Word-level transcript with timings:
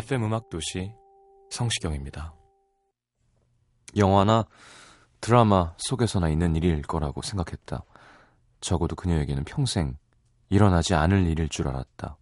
FM 0.00 0.24
음악 0.24 0.48
도시 0.48 0.94
성시경입니다. 1.50 2.32
영화나 3.98 4.46
드라마 5.20 5.74
속에서나 5.76 6.30
있는 6.30 6.56
일일 6.56 6.80
거라고 6.80 7.20
생각했다. 7.20 7.84
적어도 8.62 8.96
그녀에게는 8.96 9.44
평생 9.44 9.98
일어나지 10.48 10.94
않을 10.94 11.26
일일 11.26 11.50
줄 11.50 11.68
알았다. 11.68 12.16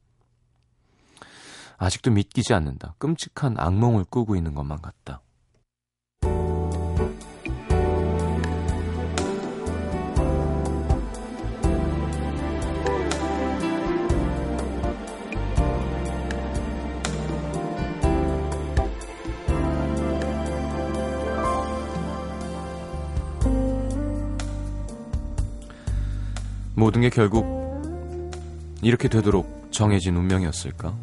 아직도 1.77 2.11
믿기지 2.11 2.53
않는다. 2.53 2.97
끔찍한 2.99 3.55
악몽을 3.61 4.07
꾸고 4.07 4.35
있는 4.35 4.57
것만 4.57 4.83
같다. 4.83 5.23
모든 26.79 27.01
게 27.01 27.11
결국 27.11 27.45
이렇게 28.83 29.09
되도록 29.09 29.67
정해진 29.73 30.15
운명이었을까? 30.15 30.95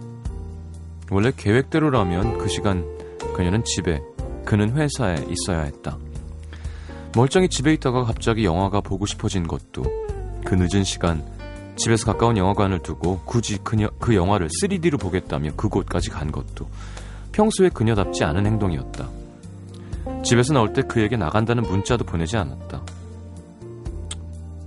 원래 1.12 1.34
계획대로라면 1.36 2.38
그 2.38 2.48
시간 2.48 2.86
그녀는 3.36 3.62
집에, 3.66 4.02
그는 4.46 4.72
회사에 4.78 5.18
있어야 5.30 5.64
했다. 5.64 5.98
멀쩡히 7.14 7.50
집에 7.50 7.74
있다가 7.74 8.06
갑자기 8.06 8.46
영화가 8.46 8.80
보고 8.80 9.06
싶어진 9.06 9.48
것도 9.48 9.84
그 10.46 10.56
늦은 10.56 10.86
시간 10.86 11.26
집에서 11.76 12.06
가까운 12.06 12.38
영화관을 12.38 12.80
두고 12.80 13.20
굳이 13.26 13.58
그녀, 13.58 13.90
그 14.00 14.16
영화를 14.16 14.48
3D로 14.48 14.98
보겠다며 14.98 15.52
그곳까지 15.58 16.10
간 16.10 16.32
것도 16.32 16.70
평소에 17.34 17.68
그녀답지 17.68 18.24
않은 18.24 18.46
행동이었다. 18.46 19.10
집에서 20.24 20.54
나올 20.54 20.72
때 20.72 20.84
그에게 20.84 21.18
나간다는 21.18 21.64
문자도 21.64 22.06
보내지 22.06 22.38
않았다. 22.38 22.82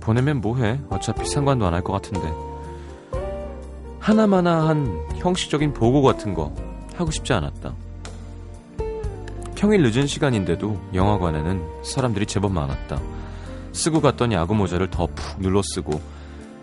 보내면 0.09 0.41
뭐해? 0.41 0.79
어차피 0.89 1.23
상관도 1.27 1.67
안 1.67 1.73
할 1.75 1.83
것 1.83 1.93
같은데. 1.93 2.33
하나마나한 3.99 5.05
형식적인 5.17 5.73
보고 5.73 6.01
같은 6.01 6.33
거 6.33 6.51
하고 6.95 7.11
싶지 7.11 7.31
않았다. 7.33 7.75
평일 9.55 9.83
늦은 9.83 10.07
시간인데도 10.07 10.79
영화관에는 10.95 11.83
사람들이 11.83 12.25
제법 12.25 12.53
많았다. 12.53 12.99
쓰고 13.71 14.01
갔던 14.01 14.31
야구 14.31 14.55
모자를 14.55 14.89
더 14.89 15.05
푹 15.05 15.41
눌러 15.41 15.61
쓰고 15.61 16.01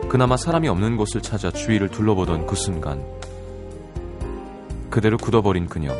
그나마 0.08 0.36
사람이 0.36 0.66
없는 0.68 0.96
곳을 0.96 1.22
찾아 1.22 1.52
주위를 1.52 1.90
둘러보던 1.90 2.46
그 2.46 2.56
순간 2.56 3.04
그대로 4.90 5.16
굳어버린 5.18 5.66
그녀. 5.68 5.94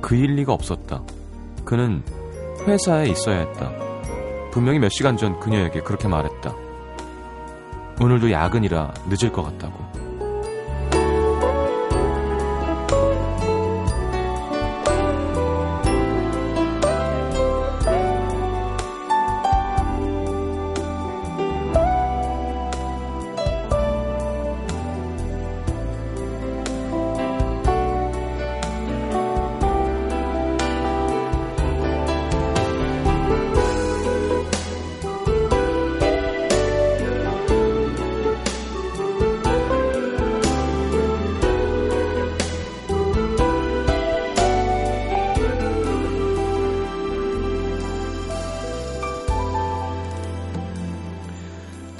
그 0.00 0.14
일 0.14 0.36
리가 0.36 0.52
없었다. 0.52 1.02
그는 1.64 2.04
회사에 2.68 3.08
있어야 3.08 3.38
했다. 3.40 3.81
분명히 4.52 4.78
몇 4.78 4.90
시간 4.90 5.16
전 5.16 5.40
그녀에게 5.40 5.80
그렇게 5.80 6.06
말했다. 6.06 6.54
오늘도 8.00 8.30
야근이라 8.30 8.92
늦을 9.08 9.32
것 9.32 9.42
같다고. 9.42 10.01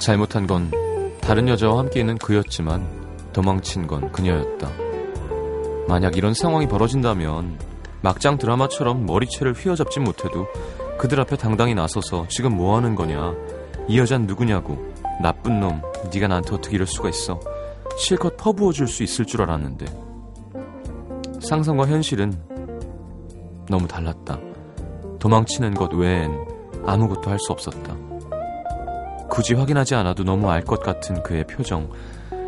잘못한 0.03 0.45
건 0.47 0.69
다른 1.21 1.47
여자와 1.47 1.79
함께 1.79 2.01
있는 2.01 2.17
그였지만 2.17 2.85
도망친 3.31 3.87
건 3.87 4.11
그녀였다. 4.11 4.69
만약 5.87 6.17
이런 6.17 6.33
상황이 6.33 6.67
벌어진다면 6.67 7.57
막장 8.01 8.37
드라마처럼 8.37 9.05
머리채를 9.05 9.53
휘어잡진 9.53 10.03
못해도 10.03 10.47
그들 10.97 11.21
앞에 11.21 11.37
당당히 11.37 11.73
나서서 11.73 12.27
지금 12.27 12.57
뭐 12.57 12.75
하는 12.75 12.95
거냐? 12.95 13.33
이 13.87 13.97
여잔 13.97 14.27
누구냐고? 14.27 14.77
나쁜 15.21 15.61
놈, 15.61 15.81
네가 16.13 16.27
나한테 16.27 16.53
어떻게 16.53 16.75
이럴 16.75 16.85
수가 16.85 17.07
있어? 17.07 17.39
실컷 17.97 18.35
퍼부어 18.35 18.73
줄 18.73 18.87
수 18.87 19.03
있을 19.03 19.23
줄 19.25 19.41
알았는데 19.41 19.85
상상과 21.39 21.87
현실은 21.87 22.33
너무 23.69 23.87
달랐다. 23.87 24.37
도망치는 25.19 25.75
것 25.75 25.93
외엔 25.93 26.37
아무것도 26.85 27.29
할 27.29 27.39
수 27.39 27.53
없었다. 27.53 28.12
굳이 29.33 29.55
확인하지 29.55 29.95
않아도 29.95 30.23
너무 30.23 30.51
알 30.51 30.63
것 30.63 30.79
같은 30.79 31.23
그의 31.23 31.43
표정. 31.47 31.89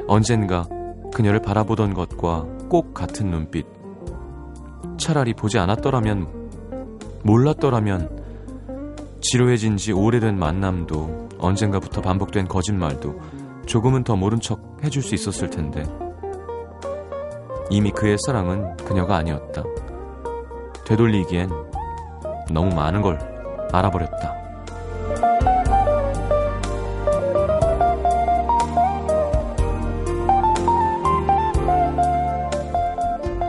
언젠가 0.08 0.68
그녀를 1.12 1.42
바라보던 1.42 1.96
것과 1.96 2.46
꼭 2.70 2.94
같은 2.94 3.32
눈빛. 3.32 3.66
차라리 5.00 5.34
보지 5.34 5.58
않았더라면, 5.58 6.28
몰랐더라면, 7.24 8.24
지루해진 9.20 9.78
지 9.78 9.94
오래된 9.94 10.38
만남도 10.38 11.30
언젠가부터 11.40 12.04
반복된 12.04 12.48
거짓말도 12.48 13.20
조금은 13.66 14.04
더 14.04 14.16
모른 14.16 14.40
척 14.40 14.62
해줄 14.84 15.02
수 15.02 15.16
있었을 15.16 15.50
텐데. 15.50 15.84
이미 17.72 17.90
그의 17.90 18.16
사랑은 18.28 18.78
그녀가 18.78 19.16
아니었다. 19.16 19.64
되돌리기엔 20.86 21.50
너무 22.52 22.76
많은 22.76 23.02
걸 23.02 23.18
알아버렸다. 23.74 24.45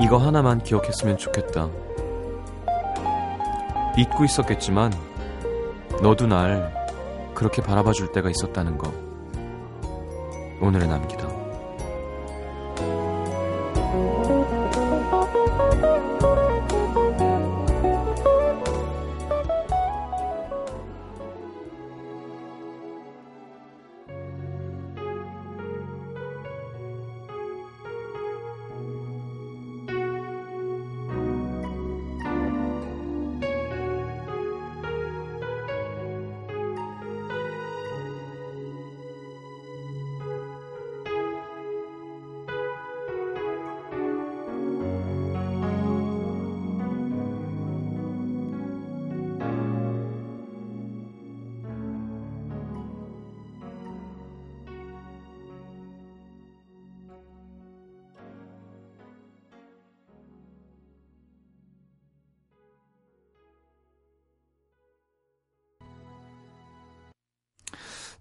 이거 0.07 0.19
하나만 0.19 0.63
기억했으면 0.63 1.17
좋겠다. 1.17 1.69
잊고 3.97 4.25
있었겠지만, 4.25 4.93
너도 6.01 6.29
날 6.29 6.73
그렇게 7.35 7.61
바라봐 7.61 7.91
줄 7.91 8.13
때가 8.13 8.31
있었다는 8.31 8.79
거. 8.79 8.93
오늘의 10.61 10.87
남기다. 10.87 11.26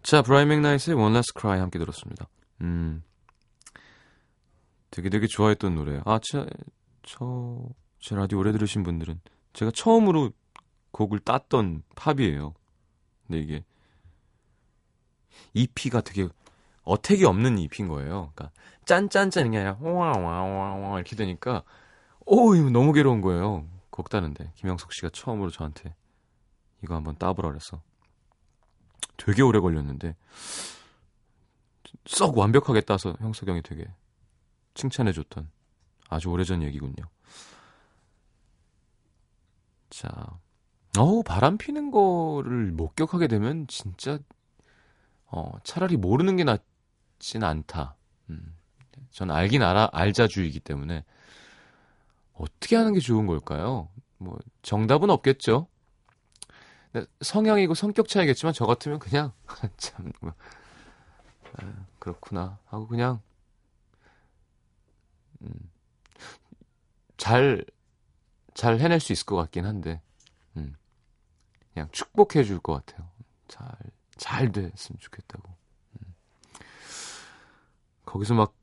자, 0.05 0.21
브라이언 0.21 0.45
맥나이트의 0.45 0.95
One 0.95 1.15
Last 1.15 1.33
Cry 1.35 1.59
함께 1.59 1.79
들었습니다. 1.79 2.27
음. 2.61 3.03
되게 4.91 5.09
되게 5.09 5.25
좋아했던 5.25 5.73
노래예요. 5.73 6.03
아, 6.05 6.19
저, 6.21 6.45
저, 7.01 7.59
제 7.97 8.15
라디오 8.15 8.37
오래 8.37 8.51
들으신 8.51 8.83
분들은 8.83 9.19
제가 9.53 9.71
처음으로 9.71 10.29
곡을 10.91 11.21
땄던 11.21 11.81
팝이에요. 11.95 12.53
근데 13.25 13.39
이게 13.39 13.63
EP가 15.55 16.01
되게 16.01 16.29
attack이 16.83 17.25
없는 17.25 17.57
EP인 17.57 17.87
거예요. 17.87 18.31
그러니까 18.35 18.51
짠짠짠 18.85 19.47
이게 19.47 19.57
아니라 19.57 19.79
와와와와 19.81 20.99
이렇게 20.99 21.15
되니까 21.15 21.63
오 22.27 22.53
이거 22.53 22.69
너무 22.69 22.93
괴로운 22.93 23.21
거예요. 23.21 23.67
곡 23.89 24.09
따는데 24.09 24.51
김영석 24.53 24.93
씨가 24.93 25.09
처음으로 25.09 25.49
저한테 25.49 25.95
이거 26.83 26.93
한번 26.93 27.15
따보라 27.15 27.49
그래서 27.49 27.81
되게 29.17 29.41
오래 29.41 29.59
걸렸는데 29.59 30.15
썩 32.05 32.37
완벽하게 32.37 32.81
따서 32.81 33.15
형석 33.19 33.47
형이 33.49 33.61
되게 33.61 33.87
칭찬해줬던 34.73 35.49
아주 36.09 36.29
오래전 36.29 36.61
얘기군요. 36.63 36.95
자, 39.89 40.39
어우 40.97 41.23
바람 41.23 41.57
피는 41.57 41.91
거를 41.91 42.71
목격하게 42.71 43.27
되면 43.27 43.65
진짜 43.67 44.19
어 45.27 45.53
차라리 45.63 45.97
모르는 45.97 46.35
게 46.35 46.43
낫진 46.43 47.43
않다. 47.43 47.95
음, 48.29 48.55
전 49.11 49.31
알긴 49.31 49.63
알아 49.63 49.89
알자주의이기 49.93 50.59
때문에 50.59 51.03
어떻게 52.33 52.75
하는 52.75 52.93
게 52.93 52.99
좋은 52.99 53.25
걸까요? 53.27 53.89
뭐 54.17 54.37
정답은 54.61 55.09
없겠죠. 55.09 55.67
성향이고 57.21 57.73
성격 57.73 58.07
차이겠지만 58.07 58.53
저 58.53 58.65
같으면 58.65 58.99
그냥 58.99 59.31
참 59.77 60.11
아, 61.53 61.85
그렇구나 61.99 62.59
하고 62.65 62.87
그냥 62.87 63.21
음, 65.41 65.71
잘, 67.17 67.63
잘 68.53 68.79
해낼 68.79 68.99
수 68.99 69.13
있을 69.13 69.25
것 69.25 69.35
같긴 69.35 69.65
한데, 69.65 70.01
음, 70.57 70.75
그냥 71.73 71.89
축복해 71.91 72.43
줄 72.43 72.59
것 72.59 72.85
같아요. 72.85 73.09
잘, 73.47 73.67
잘 74.17 74.51
됐으면 74.51 74.99
좋겠다고. 74.99 75.53
음. 76.01 76.13
거기서 78.05 78.33
막, 78.33 78.55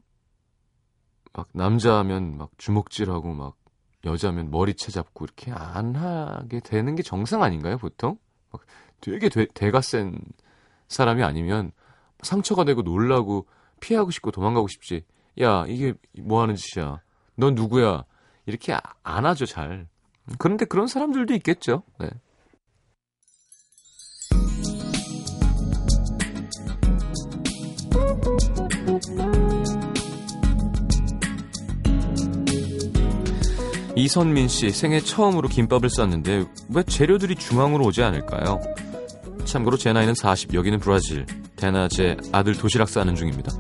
막 1.35 1.49
남자면 1.53 2.37
막 2.37 2.51
주먹질하고 2.59 3.33
막 3.35 3.57
여자면 4.05 4.51
머리채 4.51 4.91
잡고 4.91 5.25
이렇게 5.25 5.53
안 5.53 5.95
하게 5.95 6.61
되는 6.61 6.95
게 6.95 7.03
정상 7.03 7.43
아닌가요, 7.43 7.79
보통? 7.79 8.19
막 8.51 8.63
되게 9.01 9.29
되, 9.29 9.47
대가 9.47 9.81
센 9.81 10.19
사람이 10.89 11.23
아니면 11.23 11.73
상처가 12.23 12.65
되고 12.65 12.83
놀라고 12.83 13.47
피하고 13.81 14.11
싶고 14.11 14.31
도망가고 14.31 14.69
싶지. 14.69 15.05
야, 15.41 15.65
이게 15.69 15.95
뭐 16.21 16.43
하는 16.43 16.57
짓이야. 16.57 17.01
넌 17.37 17.55
누구야. 17.55 18.05
이렇게 18.47 18.77
안 19.03 19.27
하죠, 19.27 19.47
잘. 19.47 19.89
그런데 20.39 20.65
그런 20.65 20.87
사람들도 20.87 21.35
있겠죠. 21.35 21.83
네. 21.99 22.09
이선민 34.03 34.49
씨 34.49 34.71
생애 34.71 34.99
처음으로 34.99 35.49
김밥을 35.49 35.89
쌌는데 35.89 36.45
왜 36.71 36.83
재료들이 36.83 37.37
중앙으로 37.37 37.85
오지 37.85 38.03
않을까요? 38.03 38.61
참고로 39.45 39.77
제 39.77 39.93
나이는 39.93 40.15
40, 40.15 40.55
여기는 40.55 40.81
브라질. 40.81 41.25
제 41.89 42.17
아들 42.33 42.57
도시락 42.57 42.89
싸는 42.89 43.15
중입니다. 43.15 43.53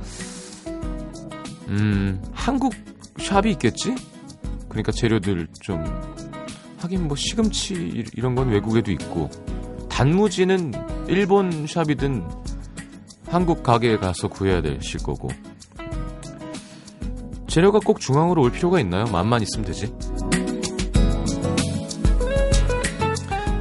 음, 1.68 2.20
한국 2.32 2.74
샵이 3.20 3.52
있겠지? 3.52 3.94
그러니까 4.68 4.90
재료들 4.90 5.46
좀 5.60 5.84
하긴 6.78 7.06
뭐 7.06 7.16
시금치 7.16 8.04
이런 8.16 8.34
건 8.34 8.48
외국에도 8.48 8.90
있고 8.90 9.30
단무지는 9.88 10.72
일본 11.06 11.68
샵이든 11.68 12.28
한국 13.28 13.62
가게에 13.62 13.96
가서 13.98 14.26
구해야 14.26 14.60
되실 14.60 15.00
거고 15.04 15.28
재료가 17.46 17.78
꼭 17.80 18.00
중앙으로 18.00 18.42
올 18.42 18.50
필요가 18.50 18.80
있나요? 18.80 19.04
맛만 19.04 19.42
있으면 19.42 19.66
되지. 19.66 19.94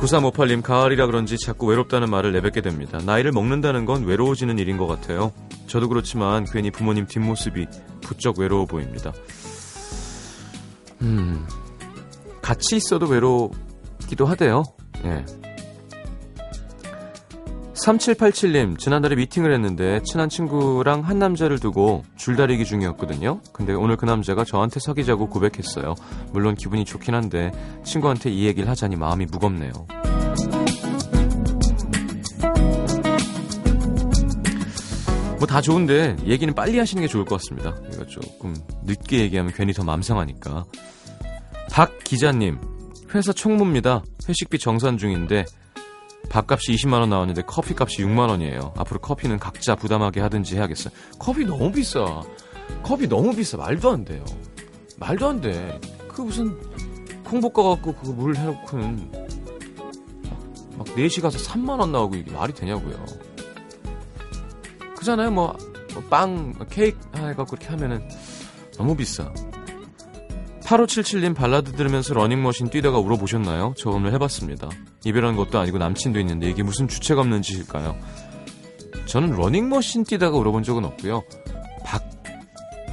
9358님, 0.02 0.64
가을이라 0.64 1.06
그런지 1.06 1.38
자꾸 1.38 1.68
외롭다는 1.68 2.10
말을 2.10 2.32
내뱉게 2.34 2.62
됩니다. 2.62 3.00
나이를 3.06 3.32
먹는다는 3.32 3.86
건 3.86 4.04
외로워지는 4.04 4.58
일인 4.58 4.78
것 4.78 4.88
같아요. 4.88 5.32
저도 5.68 5.90
그렇지만 5.90 6.46
괜히 6.46 6.72
부모님 6.72 7.06
뒷모습이 7.06 7.68
부쩍 8.02 8.40
외로워 8.40 8.66
보입니다. 8.66 9.14
음, 11.04 11.46
같이 12.42 12.76
있어도 12.76 13.06
외롭기도 13.06 14.26
하대요. 14.26 14.64
예. 15.06 15.24
3787님, 17.86 18.78
지난달에 18.78 19.16
미팅을 19.16 19.52
했는데 19.54 20.02
친한 20.04 20.30
친구랑 20.30 21.02
한 21.02 21.18
남자를 21.18 21.60
두고 21.60 22.04
줄다리기 22.16 22.64
중이었거든요. 22.66 23.42
근데 23.54 23.74
오늘 23.74 23.98
그 23.98 24.06
남자가 24.06 24.44
저한테 24.44 24.80
사귀자고 24.80 25.30
고백했어요. 25.30 25.96
물론 26.32 26.56
기분이 26.56 26.86
좋긴 26.86 27.16
한데 27.16 27.52
친구한테 27.84 28.30
이 28.30 28.46
얘기를 28.46 28.70
하자니 28.70 28.98
마음이 28.98 29.26
무겁네요. 29.26 29.72
뭐 35.40 35.48
다 35.48 35.60
좋은데 35.60 36.18
얘기는 36.26 36.54
빨리 36.54 36.78
하시는 36.78 37.02
게 37.02 37.08
좋을 37.08 37.26
것 37.26 37.42
같습니다. 37.42 37.76
이거 37.92 38.06
조금 38.06 38.56
늦게 38.84 39.22
얘기하면 39.22 39.54
괜히 39.56 39.74
더 39.74 39.84
맘상하니까. 39.84 40.66
박 41.72 41.98
기자님, 42.04 42.60
회사 43.16 43.34
총무입니다. 43.34 44.04
회식비 44.30 44.60
정산 44.60 45.00
중인데 45.00 45.46
밥값이 46.32 46.72
20만원 46.72 47.10
나왔는데 47.10 47.42
커피값이 47.42 48.04
6만원이에요. 48.04 48.78
앞으로 48.80 49.02
커피는 49.02 49.38
각자 49.38 49.76
부담하게 49.76 50.22
하든지 50.22 50.56
해야겠어요. 50.56 50.94
커피 51.20 51.44
너무 51.44 51.72
비싸. 51.72 52.24
커피 52.82 53.08
너무 53.08 53.36
비싸. 53.36 53.58
말도 53.58 53.92
안 53.92 54.06
돼요. 54.06 54.24
말도 54.98 55.28
안 55.28 55.42
돼. 55.42 55.80
그 56.08 56.22
무슨 56.22 56.58
콩볶아 57.26 57.76
갖고 57.76 57.94
그거 57.94 58.14
물 58.14 58.38
해놓고는 58.38 59.12
막 60.78 60.88
4시 60.88 61.22
가서 61.22 61.38
3만원 61.38 61.92
나오고 61.92 62.16
이게 62.16 62.32
말이 62.32 62.54
되냐고요. 62.54 63.06
그잖아요. 64.96 65.32
뭐, 65.32 65.58
뭐 65.94 66.04
빵, 66.10 66.54
케이크 66.70 66.98
해갖고 67.14 67.46
그렇게 67.46 67.68
하면은 67.68 68.08
너무 68.78 68.96
비싸. 68.96 69.34
8577님 70.64 71.36
발라드 71.36 71.74
들으면서 71.74 72.14
러닝머신 72.14 72.70
뛰다가 72.70 73.00
울어보셨나요? 73.00 73.74
저 73.78 73.90
오늘 73.90 74.14
해봤습니다. 74.14 74.70
이별한 75.06 75.36
것도 75.36 75.60
아니고 75.60 75.78
남친도 75.78 76.20
있는데 76.20 76.50
이게 76.50 76.64
무슨 76.64 76.88
주책 76.88 77.18
없는 77.18 77.42
짓일까요? 77.42 77.98
저는 79.06 79.32
러닝머신 79.36 80.04
뛰다가 80.06 80.38
울어본 80.38 80.64
적은 80.64 80.86
없고요. 80.86 81.24
밖, 81.84 82.04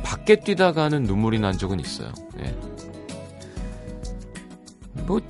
밖에 0.03 0.41
뛰다가는 0.41 1.03
눈물이 1.05 1.39
난 1.39 1.57
적은 1.57 1.79
있어요. 1.81 2.13
예. 2.41 2.55
뭐 5.07 5.21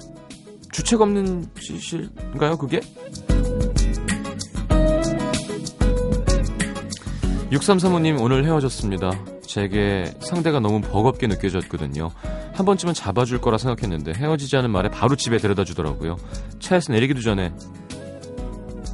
주책 0.72 1.00
없는 1.00 1.50
짓일까요, 1.60 2.56
그게? 2.56 2.80
6335님 7.50 8.20
오늘 8.20 8.44
헤어졌습니다. 8.44 9.37
제게 9.58 10.04
상대가 10.20 10.60
너무 10.60 10.80
버겁게 10.80 11.26
느껴졌거든요. 11.26 12.12
한 12.54 12.64
번쯤은 12.64 12.94
잡아줄 12.94 13.40
거라 13.40 13.58
생각했는데 13.58 14.12
헤어지자는 14.12 14.70
말에 14.70 14.88
바로 14.88 15.16
집에 15.16 15.38
데려다 15.38 15.64
주더라고요. 15.64 16.16
차에서 16.60 16.92
내리기도 16.92 17.20
전에 17.20 17.52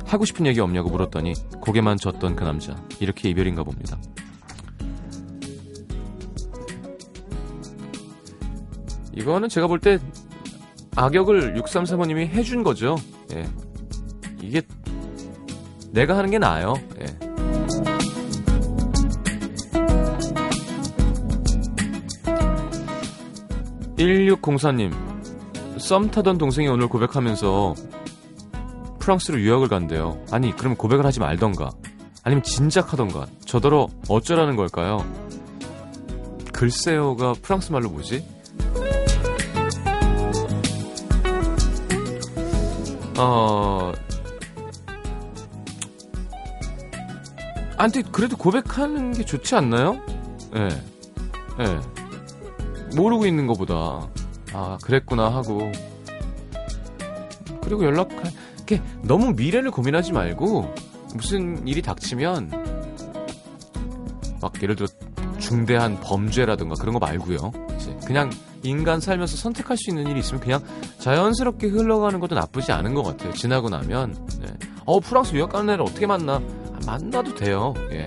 하고 0.06 0.24
싶은 0.24 0.46
얘기 0.46 0.60
없냐고 0.60 0.88
물었더니 0.88 1.34
고개만 1.60 1.98
젓던 1.98 2.34
그 2.34 2.44
남자. 2.44 2.74
이렇게 2.98 3.28
이별인가 3.28 3.62
봅니다. 3.62 3.98
이거는 9.12 9.50
제가 9.50 9.66
볼 9.66 9.80
때 9.80 9.98
악역을 10.96 11.60
6335님이 11.60 12.28
해준 12.28 12.62
거죠. 12.62 12.96
예. 13.34 13.46
이게 14.40 14.62
내가 15.92 16.16
하는 16.16 16.30
게 16.30 16.38
나아요. 16.38 16.74
예. 17.02 17.23
1604님, 23.96 24.92
썸 25.78 26.10
타던 26.10 26.38
동생이 26.38 26.68
오늘 26.68 26.88
고백하면서 26.88 27.74
프랑스로 28.98 29.40
유학을 29.40 29.68
간대요. 29.68 30.22
아니, 30.30 30.54
그러면 30.56 30.76
고백을 30.76 31.04
하지 31.04 31.20
말던가. 31.20 31.70
아니면 32.22 32.42
진작 32.42 32.92
하던가. 32.92 33.26
저더러 33.44 33.88
어쩌라는 34.08 34.56
걸까요? 34.56 35.04
글쎄요가 36.52 37.34
프랑스 37.42 37.70
말로 37.70 37.90
뭐지? 37.90 38.24
어, 43.18 43.92
아, 47.76 47.88
근데 47.88 48.02
그래도 48.10 48.36
고백하는 48.36 49.12
게 49.12 49.24
좋지 49.24 49.54
않나요? 49.54 50.00
예. 50.54 50.58
네. 50.58 50.68
예. 51.60 51.64
네. 51.64 51.93
모르고 52.96 53.26
있는 53.26 53.46
것보다, 53.46 54.08
아, 54.52 54.78
그랬구나 54.82 55.28
하고. 55.32 55.70
그리고 57.62 57.84
연락, 57.84 58.10
이렇게 58.56 58.82
너무 59.02 59.32
미래를 59.32 59.70
고민하지 59.70 60.12
말고, 60.12 60.72
무슨 61.14 61.66
일이 61.66 61.82
닥치면, 61.82 62.50
막 64.40 64.62
예를 64.62 64.76
들어 64.76 64.88
중대한 65.38 65.98
범죄라든가 66.00 66.74
그런 66.74 66.92
거 66.92 66.98
말고요. 66.98 67.52
이제 67.76 67.96
그냥 68.06 68.30
인간 68.62 69.00
살면서 69.00 69.36
선택할 69.36 69.76
수 69.76 69.90
있는 69.90 70.06
일이 70.06 70.20
있으면 70.20 70.40
그냥 70.40 70.60
자연스럽게 70.98 71.66
흘러가는 71.68 72.18
것도 72.18 72.34
나쁘지 72.34 72.72
않은 72.72 72.94
것 72.94 73.02
같아요. 73.02 73.32
지나고 73.32 73.68
나면 73.68 74.16
네. 74.40 74.48
어 74.86 75.00
프랑스 75.00 75.34
유학 75.34 75.52
가는 75.52 75.72
애를 75.72 75.84
어떻게 75.84 76.06
만나? 76.06 76.36
아, 76.36 76.78
만나도 76.86 77.34
돼요. 77.34 77.74
예. 77.92 78.06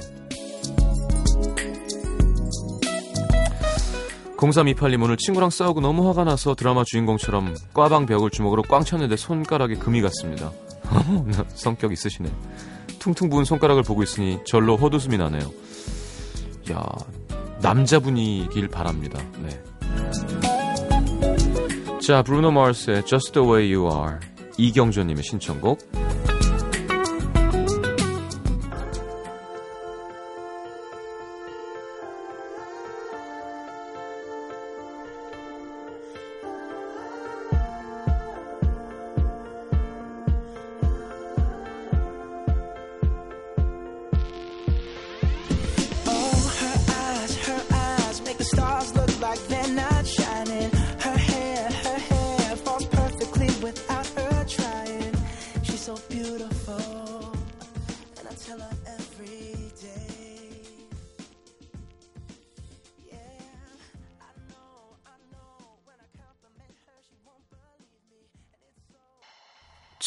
0328님 4.38 5.04
오늘 5.04 5.18
친구랑 5.18 5.50
싸우고 5.50 5.82
너무 5.82 6.08
화가 6.08 6.24
나서 6.24 6.56
드라마 6.56 6.84
주인공처럼 6.86 7.56
꽈방 7.74 8.06
벽을 8.06 8.30
주먹으로 8.30 8.62
꽝 8.64 8.84
쳤는데 8.84 9.16
손가락에 9.16 9.76
금이 9.76 10.02
갔습니다. 10.02 10.52
성격 11.56 11.92
있으시네. 11.92 12.32
퉁퉁 13.00 13.30
부은 13.30 13.46
손가락을 13.46 13.84
보고 13.84 14.04
있으니 14.04 14.40
절로 14.46 14.78
헛웃음이 14.78 15.18
나네요. 15.18 15.52
야, 16.72 16.84
남자분이길 17.62 18.68
바랍니다. 18.68 19.20
네. 19.42 19.50
자, 22.00 22.22
브루노 22.22 22.52
마르스의 22.52 23.06
Just 23.06 23.34
the 23.34 23.48
Way 23.48 23.74
You 23.74 23.92
Are 23.92 24.20
이경조님의 24.58 25.24
신청곡 25.24 25.80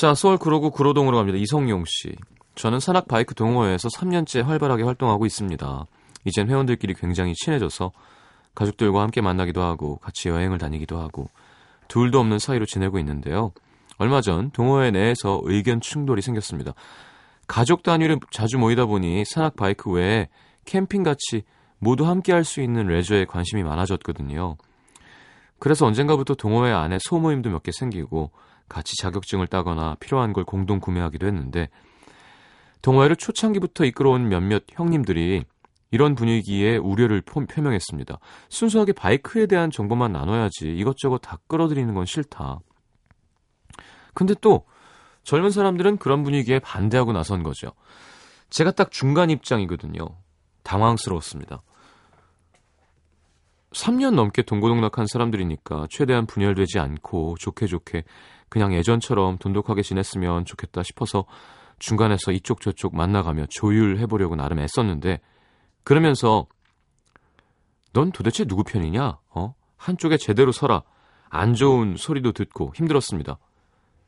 자, 0.00 0.14
서울 0.14 0.38
구로구 0.38 0.70
구로동으로 0.70 1.18
갑니다. 1.18 1.36
이성용 1.36 1.84
씨. 1.86 2.16
저는 2.54 2.80
산악 2.80 3.06
바이크 3.06 3.34
동호회에서 3.34 3.88
3년째 3.88 4.42
활발하게 4.42 4.82
활동하고 4.82 5.26
있습니다. 5.26 5.84
이젠 6.24 6.48
회원들끼리 6.48 6.94
굉장히 6.94 7.34
친해져서 7.34 7.92
가족들과 8.54 9.02
함께 9.02 9.20
만나기도 9.20 9.60
하고 9.60 9.98
같이 9.98 10.30
여행을 10.30 10.56
다니기도 10.56 10.98
하고 10.98 11.28
둘도 11.88 12.18
없는 12.18 12.38
사이로 12.38 12.64
지내고 12.64 12.98
있는데요. 12.98 13.52
얼마 13.98 14.22
전 14.22 14.50
동호회 14.52 14.90
내에서 14.90 15.42
의견 15.44 15.82
충돌이 15.82 16.22
생겼습니다. 16.22 16.72
가족 17.46 17.82
단위로 17.82 18.20
자주 18.30 18.56
모이다 18.56 18.86
보니 18.86 19.26
산악 19.26 19.54
바이크 19.54 19.90
외에 19.90 20.30
캠핑 20.64 21.02
같이 21.02 21.42
모두 21.78 22.06
함께 22.08 22.32
할 22.32 22.44
수 22.44 22.62
있는 22.62 22.86
레저에 22.86 23.26
관심이 23.26 23.62
많아졌거든요. 23.64 24.56
그래서 25.58 25.84
언젠가부터 25.84 26.36
동호회 26.36 26.72
안에 26.72 26.96
소모임도 27.02 27.50
몇 27.50 27.62
개 27.62 27.70
생기고 27.70 28.30
같이 28.70 28.96
자격증을 28.96 29.48
따거나 29.48 29.96
필요한 30.00 30.32
걸 30.32 30.44
공동 30.44 30.80
구매하기도 30.80 31.26
했는데 31.26 31.68
동호회를 32.80 33.16
초창기부터 33.16 33.84
이끌어온 33.84 34.28
몇몇 34.28 34.64
형님들이 34.70 35.44
이런 35.90 36.14
분위기에 36.14 36.76
우려를 36.76 37.20
표명했습니다. 37.20 38.18
순수하게 38.48 38.92
바이크에 38.92 39.46
대한 39.46 39.70
정보만 39.70 40.12
나눠야지 40.12 40.70
이것저것 40.70 41.18
다 41.18 41.38
끌어들이는 41.48 41.92
건 41.94 42.06
싫다. 42.06 42.60
근데 44.14 44.34
또 44.40 44.64
젊은 45.24 45.50
사람들은 45.50 45.98
그런 45.98 46.22
분위기에 46.22 46.60
반대하고 46.60 47.12
나선 47.12 47.42
거죠. 47.42 47.72
제가 48.50 48.70
딱 48.70 48.92
중간 48.92 49.30
입장이거든요. 49.30 50.06
당황스러웠습니다. 50.62 51.62
3년 53.72 54.14
넘게 54.14 54.42
동고동락한 54.42 55.06
사람들이니까 55.06 55.86
최대한 55.90 56.26
분열되지 56.26 56.78
않고 56.78 57.36
좋게 57.38 57.66
좋게 57.66 58.04
그냥 58.50 58.74
예전처럼 58.74 59.38
돈독하게 59.38 59.80
지냈으면 59.80 60.44
좋겠다 60.44 60.82
싶어서 60.82 61.24
중간에서 61.78 62.32
이쪽 62.32 62.60
저쪽 62.60 62.94
만나가며 62.94 63.46
조율해보려고 63.48 64.36
나름 64.36 64.58
애썼는데 64.58 65.20
그러면서 65.82 66.46
넌 67.94 68.12
도대체 68.12 68.44
누구 68.44 68.62
편이냐? 68.62 69.18
어? 69.30 69.54
한쪽에 69.76 70.18
제대로 70.18 70.52
서라. 70.52 70.82
안 71.30 71.54
좋은 71.54 71.96
소리도 71.96 72.32
듣고 72.32 72.72
힘들었습니다. 72.74 73.38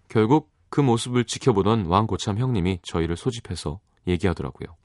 결국 0.08 0.50
그 0.68 0.80
모습을 0.80 1.24
지켜보던 1.24 1.86
왕고참 1.86 2.38
형님이 2.38 2.80
저희를 2.82 3.16
소집해서 3.16 3.80
얘기하더라고요. 4.06 4.76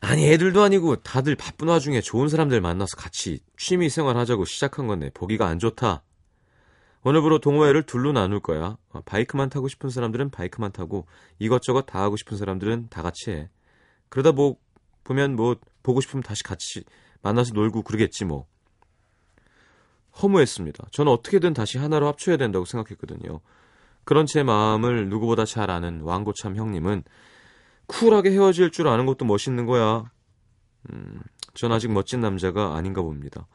아니 0.00 0.26
애들도 0.28 0.62
아니고 0.62 0.96
다들 0.96 1.36
바쁜 1.36 1.68
와중에 1.68 2.00
좋은 2.00 2.28
사람들 2.28 2.60
만나서 2.60 2.96
같이 2.96 3.40
취미 3.56 3.88
생활 3.88 4.16
하자고 4.16 4.44
시작한 4.44 4.86
건데 4.86 5.10
보기가 5.14 5.46
안 5.46 5.58
좋다. 5.58 6.02
오늘부로 7.02 7.38
동호회를 7.38 7.84
둘로 7.84 8.12
나눌 8.12 8.40
거야. 8.40 8.76
어, 8.90 9.00
바이크만 9.02 9.48
타고 9.48 9.68
싶은 9.68 9.90
사람들은 9.90 10.30
바이크만 10.30 10.72
타고 10.72 11.06
이것저것 11.38 11.82
다 11.82 12.02
하고 12.02 12.16
싶은 12.16 12.36
사람들은 12.36 12.88
다 12.90 13.02
같이 13.02 13.30
해. 13.30 13.48
그러다 14.08 14.32
뭐 14.32 14.56
보면 15.04 15.36
뭐 15.36 15.56
보고 15.82 16.00
싶으면 16.00 16.22
다시 16.22 16.42
같이 16.42 16.84
만나서 17.22 17.54
놀고 17.54 17.82
그러겠지 17.82 18.24
뭐. 18.24 18.46
허무했습니다. 20.22 20.88
저는 20.90 21.12
어떻게든 21.12 21.54
다시 21.54 21.78
하나로 21.78 22.06
합쳐야 22.08 22.36
된다고 22.36 22.64
생각했거든요. 22.64 23.40
그런 24.04 24.26
제 24.26 24.42
마음을 24.42 25.08
누구보다 25.08 25.44
잘 25.44 25.70
아는 25.70 26.00
왕고참 26.02 26.56
형님은 26.56 27.04
쿨하게 27.86 28.32
헤어질 28.32 28.70
줄 28.70 28.88
아는 28.88 29.06
것도 29.06 29.24
멋있는 29.24 29.66
거야. 29.66 30.10
음, 30.92 31.20
전 31.54 31.72
아직 31.72 31.90
멋진 31.92 32.20
남자가 32.20 32.76
아닌가 32.76 33.02
봅니다. 33.02 33.46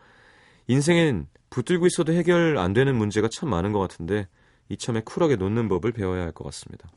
인생엔 0.67 1.27
붙들고 1.55 1.87
있어도 1.87 2.11
해결 2.11 2.57
안 2.57 2.73
되는 2.73 2.93
문제가 2.97 3.29
참 3.31 3.49
많은 3.49 3.71
것 3.71 3.79
같은데 3.79 4.27
이참에 4.67 4.99
쿨하게 5.01 5.37
놓는 5.37 5.69
법을 5.69 5.93
배워야 5.93 6.23
할 6.23 6.33
것 6.33 6.43
같습니다. 6.43 6.89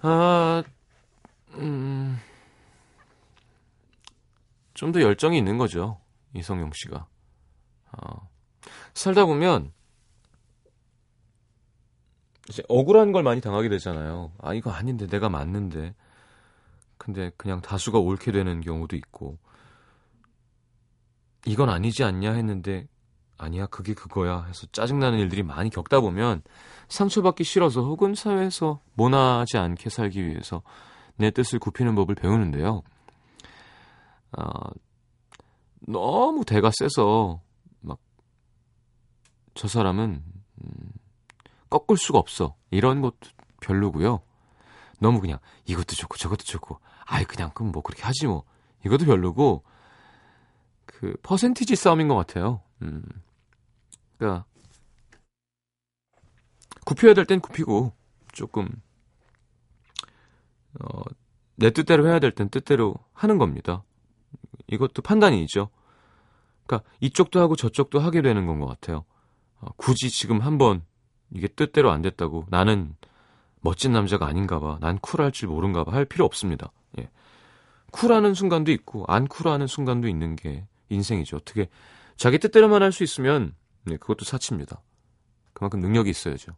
아, 0.00 0.62
음, 1.54 2.20
좀 4.74 4.92
더 4.92 5.00
열정이 5.02 5.36
있는 5.36 5.58
거죠. 5.58 5.98
이성용 6.34 6.70
씨가. 6.72 7.08
어, 7.90 8.28
살다 8.94 9.26
보면 9.26 9.72
이제 12.48 12.62
억울한 12.68 13.10
걸 13.10 13.24
많이 13.24 13.40
당하게 13.40 13.68
되잖아요. 13.68 14.30
아, 14.38 14.54
이거 14.54 14.70
아닌데, 14.70 15.08
내가 15.08 15.28
맞는데. 15.28 15.96
근데 16.98 17.32
그냥 17.36 17.60
다수가 17.60 17.98
옳게 17.98 18.30
되는 18.30 18.60
경우도 18.60 18.94
있고. 18.94 19.38
이건 21.46 21.70
아니지 21.70 22.04
않냐 22.04 22.32
했는데 22.32 22.86
아니야 23.36 23.66
그게 23.66 23.94
그거야 23.94 24.44
해서 24.44 24.66
짜증나는 24.72 25.18
일들이 25.18 25.42
많이 25.42 25.70
겪다 25.70 26.00
보면 26.00 26.42
상처받기 26.88 27.44
싫어서 27.44 27.82
혹은 27.82 28.14
사회에서 28.14 28.80
모나지 28.94 29.56
않게 29.58 29.90
살기 29.90 30.26
위해서 30.26 30.62
내 31.16 31.30
뜻을 31.30 31.58
굽히는 31.58 31.94
법을 31.94 32.14
배우는데요. 32.16 32.82
어, 34.36 34.70
너무 35.86 36.44
대가 36.44 36.70
세서 36.72 37.40
막 37.80 37.98
저 39.58 39.66
사람은 39.66 40.22
음, 40.62 40.92
꺾을 41.68 41.96
수가 41.96 42.20
없어 42.20 42.54
이런 42.70 43.00
것도 43.00 43.16
별로고요. 43.60 44.20
너무 45.00 45.20
그냥 45.20 45.40
이것도 45.66 45.96
좋고 45.96 46.16
저것도 46.16 46.44
좋고 46.44 46.78
아이 47.04 47.24
그냥 47.24 47.50
그럼 47.52 47.72
뭐 47.72 47.82
그렇게 47.82 48.04
하지 48.04 48.28
뭐 48.28 48.44
이것도 48.86 49.04
별로고 49.04 49.64
그 50.88 51.14
퍼센티지 51.22 51.76
싸움인 51.76 52.08
것 52.08 52.16
같아요. 52.16 52.62
음. 52.82 53.02
그러니까 54.16 54.44
굽혀야 56.84 57.14
될 57.14 57.24
땐 57.26 57.40
굽히고 57.40 57.92
조금 58.32 58.68
어, 60.80 61.02
내 61.56 61.70
뜻대로 61.70 62.08
해야 62.08 62.18
될 62.18 62.32
땐 62.32 62.48
뜻대로 62.48 62.94
하는 63.12 63.38
겁니다. 63.38 63.84
이것도 64.66 65.02
판단이죠. 65.02 65.68
그러니까 66.66 66.88
이쪽도 67.00 67.40
하고 67.40 67.54
저쪽도 67.54 68.00
하게 68.00 68.22
되는 68.22 68.46
건 68.46 68.58
것 68.58 68.66
같아요. 68.66 69.04
어, 69.60 69.68
굳이 69.76 70.10
지금 70.10 70.40
한번 70.40 70.82
이게 71.30 71.46
뜻대로 71.48 71.90
안 71.90 72.02
됐다고 72.02 72.46
나는 72.48 72.96
멋진 73.60 73.92
남자가 73.92 74.26
아닌가 74.26 74.58
봐. 74.58 74.78
난 74.80 74.98
쿨할 74.98 75.32
줄 75.32 75.48
모른가 75.48 75.84
봐. 75.84 75.92
할 75.92 76.04
필요 76.06 76.24
없습니다. 76.24 76.72
예. 76.98 77.10
쿨하는 77.90 78.34
순간도 78.34 78.72
있고 78.72 79.04
안 79.08 79.26
쿨하는 79.28 79.66
순간도 79.66 80.08
있는 80.08 80.34
게 80.36 80.66
인생이죠. 80.88 81.36
어떻게 81.36 81.68
자기 82.16 82.38
뜻대로만 82.38 82.82
할 82.82 82.92
수 82.92 83.02
있으면 83.04 83.54
네, 83.84 83.96
그것도 83.96 84.24
사치입니다. 84.24 84.82
그만큼 85.52 85.80
능력이 85.80 86.10
있어야죠. 86.10 86.52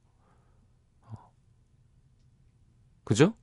어. 1.06 1.32
그죠? 3.04 3.34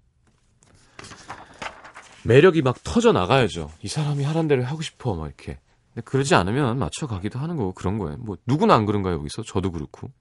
매력이 2.26 2.62
막 2.62 2.84
터져 2.84 3.12
나가야죠. 3.12 3.72
이 3.82 3.88
사람이 3.88 4.24
하란 4.24 4.48
대로 4.48 4.64
하고 4.66 4.82
싶어 4.82 5.16
막 5.16 5.28
이렇게. 5.28 5.60
근데 5.94 6.02
그러지 6.02 6.36
않으면 6.36 6.78
맞춰가기도 6.78 7.40
하는 7.40 7.56
거고 7.56 7.74
그런 7.74 7.98
거예요. 7.98 8.18
뭐 8.18 8.38
누구나 8.46 8.76
안 8.76 8.86
그런가요 8.86 9.16
여기서? 9.16 9.44
저도 9.44 9.72
그렇고. 9.72 10.12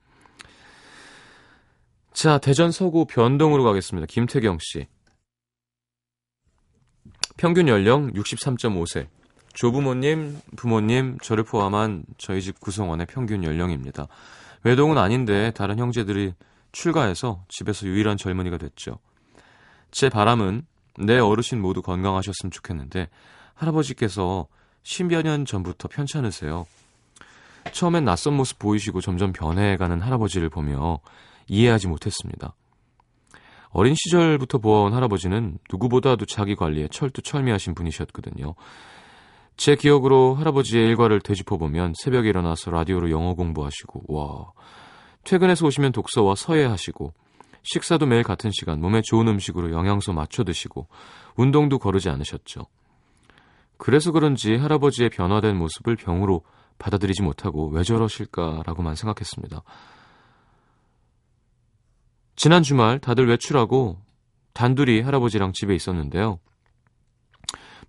자 2.13 2.37
대전 2.37 2.71
서구 2.71 3.05
변동으로 3.05 3.63
가겠습니다. 3.63 4.05
김태경 4.07 4.57
씨. 4.61 4.87
평균 7.35 7.67
연령 7.67 8.11
63.5세. 8.13 9.07
조부모님, 9.57 10.39
부모님, 10.55 11.17
저를 11.17 11.43
포함한 11.43 12.03
저희 12.19 12.43
집 12.43 12.59
구성원의 12.59 13.07
평균 13.07 13.43
연령입니다. 13.43 14.07
외동은 14.63 14.99
아닌데 14.99 15.51
다른 15.55 15.79
형제들이 15.79 16.35
출가해서 16.73 17.43
집에서 17.49 17.87
유일한 17.87 18.17
젊은이가 18.17 18.59
됐죠. 18.59 18.99
제 19.89 20.09
바람은 20.09 20.63
내 20.99 21.17
어르신 21.17 21.59
모두 21.59 21.81
건강하셨으면 21.81 22.51
좋겠는데 22.51 23.09
할아버지께서 23.55 24.45
10여 24.83 25.23
년 25.23 25.43
전부터 25.43 25.87
편찮으세요. 25.87 26.67
처음엔 27.71 28.05
낯선 28.05 28.35
모습 28.35 28.59
보이시고 28.59 29.01
점점 29.01 29.33
변해가는 29.33 30.01
할아버지를 30.01 30.49
보며 30.49 30.99
이해하지 31.47 31.87
못했습니다. 31.87 32.53
어린 33.69 33.95
시절부터 33.95 34.59
보아온 34.59 34.93
할아버지는 34.93 35.57
누구보다도 35.71 36.27
자기 36.27 36.55
관리에 36.55 36.89
철두철미하신 36.89 37.73
분이셨거든요. 37.73 38.53
제 39.57 39.75
기억으로 39.75 40.35
할아버지의 40.35 40.87
일과를 40.87 41.19
되짚어보면 41.19 41.93
새벽에 41.97 42.29
일어나서 42.29 42.71
라디오로 42.71 43.09
영어 43.09 43.33
공부하시고, 43.33 44.03
와. 44.07 44.51
퇴근해서 45.23 45.65
오시면 45.65 45.91
독서와 45.91 46.35
서예하시고, 46.35 47.13
식사도 47.63 48.05
매일 48.05 48.23
같은 48.23 48.51
시간 48.53 48.79
몸에 48.79 49.01
좋은 49.01 49.27
음식으로 49.27 49.71
영양소 49.71 50.13
맞춰 50.13 50.43
드시고, 50.43 50.87
운동도 51.35 51.79
거르지 51.79 52.09
않으셨죠. 52.09 52.67
그래서 53.77 54.11
그런지 54.11 54.55
할아버지의 54.55 55.09
변화된 55.09 55.57
모습을 55.57 55.95
병으로 55.95 56.43
받아들이지 56.77 57.23
못하고 57.23 57.69
왜 57.69 57.83
저러실까라고만 57.83 58.95
생각했습니다. 58.95 59.63
지난 62.35 62.61
주말 62.61 62.99
다들 62.99 63.27
외출하고 63.27 63.99
단둘이 64.53 65.01
할아버지랑 65.01 65.53
집에 65.53 65.73
있었는데요. 65.75 66.39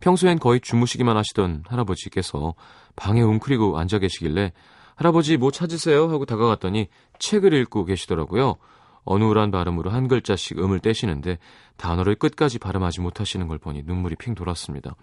평소엔 0.01 0.39
거의 0.39 0.61
주무시기만 0.61 1.17
하시던 1.17 1.65
할아버지께서 1.67 2.55
방에 2.97 3.21
웅크리고 3.23 3.79
앉아 3.79 3.99
계시길래 3.99 4.53
할아버지 4.95 5.37
뭐 5.37 5.51
찾으세요? 5.51 6.11
하고 6.11 6.25
다가갔더니 6.25 6.89
책을 7.19 7.53
읽고 7.55 7.85
계시더라고요. 7.85 8.57
어눌한 9.05 9.51
발음으로 9.51 9.91
한 9.91 10.09
글자씩 10.09 10.59
음을 10.59 10.81
떼시는데 10.81 11.39
단어를 11.77 12.17
끝까지 12.17 12.59
발음하지 12.59 13.01
못하시는 13.01 13.47
걸 13.49 13.59
보니 13.59 13.83
눈물이 13.85 14.17
핑 14.17 14.35
돌았습니다. 14.35 14.97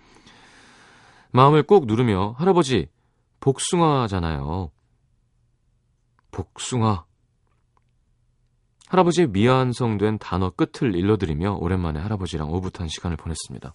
마음을 1.32 1.64
꼭 1.64 1.86
누르며 1.86 2.36
할아버지 2.38 2.88
복숭아잖아요. 3.40 4.72
복숭아. 6.32 7.06
할아버지의 8.88 9.30
미완성된 9.30 10.20
단어 10.20 10.52
끝을 10.52 10.96
일러드리며 10.96 11.58
오랜만에 11.60 12.00
할아버지랑 12.00 12.52
오붓한 12.52 12.88
시간을 12.88 13.18
보냈습니다. 13.18 13.74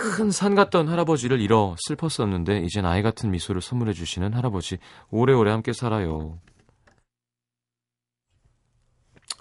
큰 0.00 0.30
산 0.30 0.54
같던 0.54 0.88
할아버지를 0.88 1.40
잃어 1.40 1.76
슬펐었는데 1.86 2.60
이젠 2.60 2.86
아이 2.86 3.02
같은 3.02 3.30
미소를 3.30 3.60
선물해 3.60 3.92
주시는 3.92 4.32
할아버지 4.32 4.78
오래오래 5.10 5.50
함께 5.50 5.74
살아요. 5.74 6.38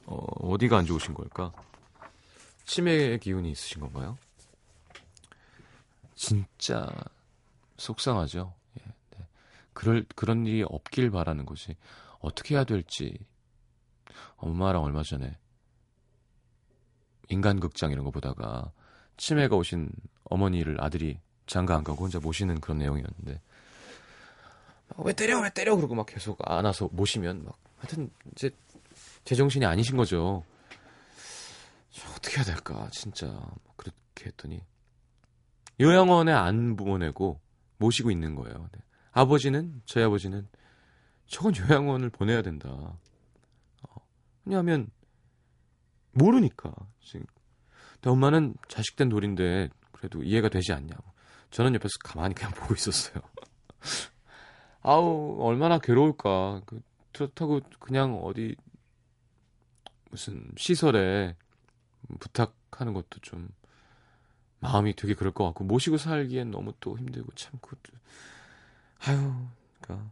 어, 0.06 0.16
어디가 0.16 0.78
안 0.80 0.86
좋으신 0.86 1.14
걸까? 1.14 1.54
치매 2.66 3.18
기운이 3.18 3.52
있으신 3.52 3.80
건가요? 3.80 4.18
진짜 6.16 6.90
속상하죠. 7.78 8.54
예, 8.82 8.84
네. 9.18 9.28
그럴 9.74 10.06
그런 10.16 10.46
일이 10.46 10.64
없길 10.68 11.10
바라는 11.10 11.46
거지. 11.46 11.78
어떻게 12.20 12.56
해야 12.56 12.66
될지 12.66 13.18
엄마랑 14.36 14.84
얼마 14.84 15.04
전에 15.04 15.38
인간극장 17.30 17.92
이런 17.92 18.04
거 18.04 18.12
보다가 18.12 18.74
치매가 19.16 19.56
오신 19.56 19.90
어머니를 20.30 20.82
아들이 20.84 21.20
장가 21.48 21.76
안 21.76 21.84
가고 21.84 22.04
혼자 22.04 22.20
모시는 22.20 22.62
그런 22.62 22.78
내용이었는데 22.78 23.42
왜 24.98 25.14
때려 25.14 25.42
왜 25.42 25.50
때려 25.50 25.76
그러고 25.76 25.96
막 25.96 26.06
계속 26.06 26.40
안아서 26.50 26.90
모시면 26.92 27.44
막 27.44 27.58
하여튼 27.78 28.10
이제 28.32 28.52
제정신이 29.26 29.66
아니신 29.66 29.98
거죠. 29.98 30.44
어떻게 32.16 32.38
해야 32.38 32.46
될까 32.46 32.88
진짜 32.92 33.28
그렇게 33.76 34.28
했더니 34.28 34.62
요양원에 35.82 36.32
안 36.32 36.76
보내고 36.76 37.40
모시고 37.78 38.12
있는 38.12 38.36
거예요. 38.36 38.70
네. 38.74 38.82
아버지는 39.12 39.82
저희 39.86 40.04
아버지는 40.04 40.48
저건 41.28 41.56
요양원을 41.56 42.10
보내야 42.10 42.42
된다. 42.42 42.70
어, 42.70 43.96
왜냐하면 44.46 44.90
모르니까 46.12 46.74
지금. 47.02 47.26
근데 47.94 48.10
엄마는 48.10 48.56
자식된 48.68 49.10
돌인데 49.10 49.70
그래도 50.00 50.24
이해가 50.24 50.48
되지 50.50 50.72
않냐고. 50.72 51.04
저는 51.52 51.76
옆에서 51.76 51.98
가만히 52.04 52.34
그냥 52.34 52.52
보고 52.54 52.74
있었어요. 52.74 53.22
아우 54.82 55.38
얼마나 55.42 55.78
괴로울까. 55.78 56.62
그, 56.66 56.82
그렇다고 57.12 57.60
그냥 57.80 58.16
어디 58.24 58.56
무슨 60.10 60.50
시설에 60.58 61.36
부탁하는 62.20 62.94
것도 62.94 63.20
좀 63.22 63.50
마음이 64.60 64.96
되게 64.96 65.14
그럴 65.14 65.34
것 65.34 65.46
같고 65.46 65.66
모시고 65.66 65.98
살기엔 65.98 66.52
너무 66.52 66.74
또 66.80 66.98
힘들고 66.98 67.32
참 67.34 67.60
그것도 67.62 67.98
아유 69.00 69.48
그러니까 69.82 70.12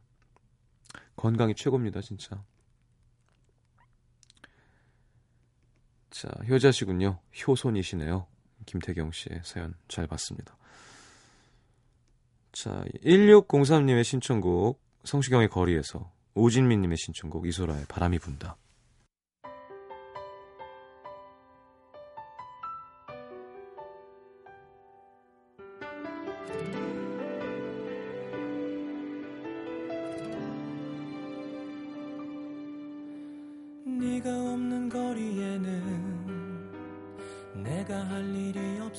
건강이 1.15 1.55
최고입니다 1.55 2.01
진짜 2.01 2.43
자 6.09 6.29
효자시군요 6.47 7.19
효손이시네요 7.47 8.27
김태경 8.67 9.11
씨의 9.11 9.41
사연 9.43 9.73
잘 9.87 10.05
봤습니다. 10.05 10.55
자 12.51 12.83
1603님의 13.03 14.03
신청곡 14.03 14.79
성시경의 15.03 15.49
거리에서 15.49 16.11
오진민님의 16.35 16.97
신청곡 16.97 17.47
이소라의 17.47 17.85
바람이 17.87 18.19
분다 18.19 18.57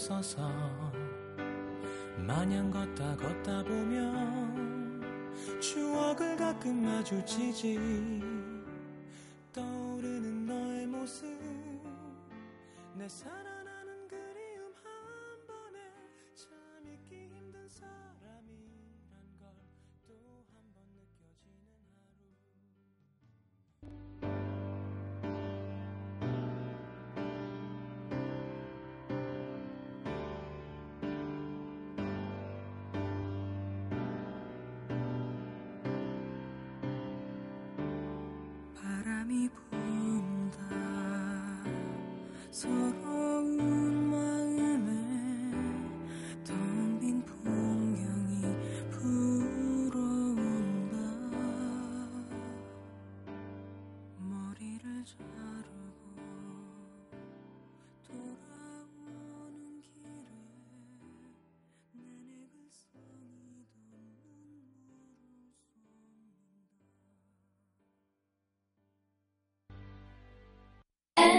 없어서 0.08 0.50
마냥 2.16 2.70
걷다 2.70 3.14
걷다 3.16 3.62
보면 3.62 5.02
추억을 5.60 6.36
가끔 6.36 6.82
마주치지 6.82 7.78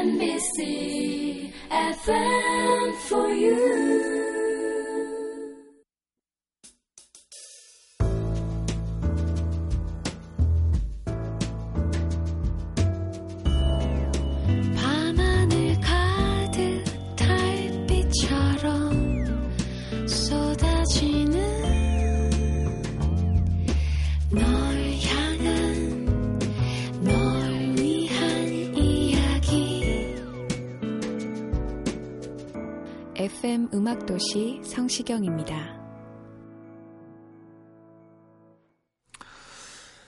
MBC 0.09 1.53
FM 1.69 2.93
for 3.07 3.29
you. 3.29 4.28
음악도시 34.19 34.61
성시경입니다. 34.63 35.79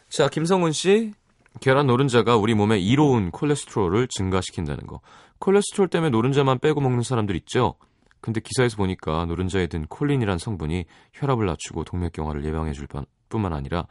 자, 0.09 0.27
김성훈 0.27 0.73
씨. 0.73 1.13
계란 1.61 1.87
노른자가 1.87 2.35
우리 2.35 2.53
몸에 2.53 2.77
이로운 2.77 3.31
콜레스테롤을 3.31 4.07
증가시킨다는 4.09 4.85
거. 4.85 4.99
콜레스테롤 5.39 5.87
때문에 5.87 6.09
노른자만 6.11 6.59
빼고 6.59 6.81
먹는 6.81 7.01
사람들 7.01 7.35
있죠? 7.37 7.75
근데 8.19 8.39
기사에서 8.41 8.77
보니까 8.77 9.25
노른자에 9.25 9.67
든 9.67 9.87
콜린이란 9.87 10.37
성분이 10.37 10.85
혈압을 11.13 11.45
낮추고 11.45 11.85
동맥경화를 11.85 12.45
예방해 12.45 12.73
줄 12.73 12.87
뿐만 13.29 13.53
아니라 13.53 13.87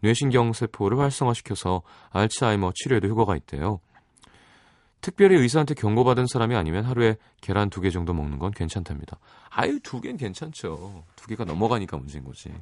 뇌신경 0.00 0.54
세포를 0.54 0.98
활성화시켜서 0.98 1.82
알츠하이머 2.10 2.72
치료에도 2.74 3.08
효과가 3.08 3.36
있대요. 3.36 3.80
특별히 5.00 5.36
의사한테 5.36 5.74
경고받은 5.74 6.26
사람이 6.26 6.54
아니면 6.54 6.84
하루에 6.84 7.16
계란 7.40 7.70
두 7.70 7.80
개 7.80 7.90
정도 7.90 8.12
먹는 8.12 8.38
건 8.38 8.50
괜찮답니다. 8.50 9.18
아유, 9.48 9.80
두 9.80 10.00
개는 10.00 10.16
괜찮죠. 10.18 11.04
두 11.16 11.26
개가 11.26 11.44
넘어가니까 11.44 11.96
문제인 11.96 12.24
거지. 12.24 12.52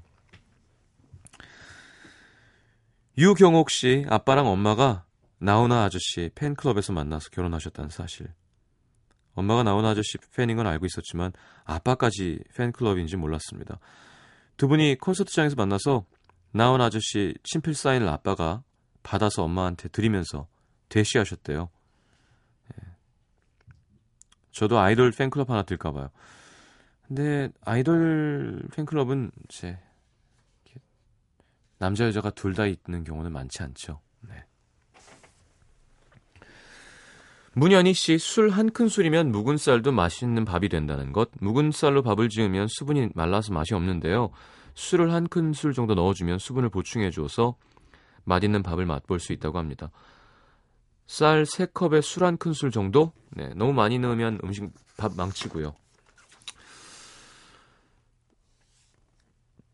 유경옥 3.17 3.71
씨, 3.71 4.05
아빠랑 4.09 4.47
엄마가 4.47 5.05
나훈아 5.39 5.85
아저씨 5.85 6.31
팬클럽에서 6.35 6.93
만나서 6.93 7.31
결혼하셨다는 7.31 7.91
사실. 7.91 8.29
엄마가 9.35 9.63
나훈아 9.65 9.91
아저씨 9.91 10.19
팬인 10.35 10.57
건 10.57 10.67
알고 10.67 10.87
있었지만 10.87 11.33
아빠까지 11.65 12.41
팬클럽인지 12.57 13.17
몰랐습니다. 13.17 13.79
두 14.57 14.69
분이 14.69 14.99
콘서트장에서 14.99 15.57
만나서 15.57 16.05
나훈아 16.53 16.87
아저씨 16.87 17.35
친필 17.43 17.75
사인을 17.75 18.09
아빠가 18.09 18.63
받아서 19.03 19.45
엄마한테 19.45 19.89
드리면서 19.89 20.47
대시하셨대요. 20.89 21.71
예. 24.59 24.61
저도 24.61 24.79
아이돌 24.79 25.13
팬클럽 25.13 25.51
하나 25.51 25.63
들까 25.63 25.93
봐요. 25.93 26.11
근데 27.07 27.51
아이돌 27.65 28.63
팬클럽은 28.75 29.31
제 29.49 29.79
남자 31.79 32.05
여자가 32.07 32.31
둘 32.31 32.55
다 32.55 32.67
있는 32.67 33.05
경우는 33.05 33.33
많지 33.33 33.63
않죠. 33.63 34.01
네. 34.29 34.45
문현희 37.55 37.95
씨, 37.95 38.19
술 38.19 38.51
한 38.51 38.71
큰술이면 38.71 39.31
묵은 39.33 39.57
쌀도 39.57 39.93
맛있는 39.93 40.45
밥이 40.45 40.69
된다는 40.69 41.13
것. 41.13 41.31
묵은 41.41 41.73
쌀로 41.73 42.03
밥을 42.03 42.29
지으면 42.29 42.67
수분이 42.69 43.11
말라서 43.15 43.53
맛이 43.53 43.75
없는데요. 43.75 44.31
술을 44.75 45.13
한 45.13 45.29
큰술 45.29 45.73
정도 45.73 45.95
넣어주면 45.95 46.39
수분을 46.39 46.69
보충해 46.69 47.11
줘서 47.11 47.57
맛있는 48.25 48.63
밥을 48.63 48.87
맛볼 48.87 49.19
수 49.19 49.33
있다고 49.33 49.59
합니다. 49.59 49.91
쌀 51.09 51.45
3컵에 51.45 52.03
술 52.03 52.23
한 52.23 52.37
큰술 52.37 52.71
정도? 52.71 53.13
네, 53.31 53.49
너무 53.57 53.73
많이 53.73 53.99
넣으면 53.99 54.39
음식 54.45 54.71
밥 54.99 55.17
망치고요. 55.17 55.75